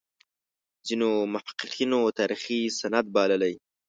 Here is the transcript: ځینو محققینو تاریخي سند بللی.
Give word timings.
ځینو 0.87 1.09
محققینو 1.33 1.99
تاریخي 2.19 2.59
سند 2.79 3.05
بللی. 3.15 3.53